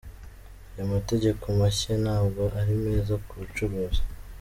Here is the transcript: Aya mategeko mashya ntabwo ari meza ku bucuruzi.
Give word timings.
Aya 0.73 0.85
mategeko 0.93 1.43
mashya 1.59 1.93
ntabwo 2.03 2.41
ari 2.59 2.73
meza 2.83 3.13
ku 3.25 3.33
bucuruzi. 3.41 4.01